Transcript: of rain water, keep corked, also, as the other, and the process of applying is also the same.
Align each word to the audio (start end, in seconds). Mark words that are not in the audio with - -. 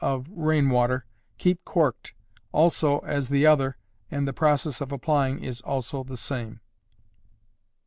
of 0.03 0.25
rain 0.31 0.67
water, 0.71 1.05
keep 1.37 1.63
corked, 1.63 2.15
also, 2.51 3.01
as 3.01 3.29
the 3.29 3.45
other, 3.45 3.77
and 4.09 4.27
the 4.27 4.33
process 4.33 4.81
of 4.81 4.91
applying 4.91 5.43
is 5.43 5.61
also 5.61 6.03
the 6.03 6.17
same. 6.17 6.59